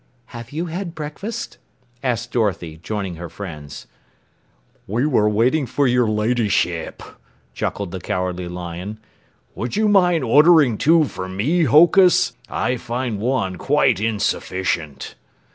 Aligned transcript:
"Have 0.33 0.51
you 0.51 0.65
had 0.65 0.95
breakfast?" 0.95 1.59
asked 2.01 2.31
Dorothy, 2.31 2.77
joining 2.81 3.17
her 3.17 3.29
friends. 3.29 3.85
"We 4.87 5.05
were 5.05 5.29
waiting 5.29 5.67
for 5.67 5.85
your 5.87 6.07
Ladyship," 6.09 7.03
chuckled 7.53 7.91
the 7.91 8.01
Cowardly 8.01 8.47
Lion. 8.47 8.97
"Would 9.53 9.75
you 9.75 9.87
mind 9.87 10.23
ordering 10.23 10.79
two 10.79 11.03
for 11.03 11.29
me, 11.29 11.65
Hokus? 11.65 12.33
I 12.49 12.77
find 12.77 13.19
one 13.19 13.57
quite 13.57 13.99
insufficient." 13.99 15.13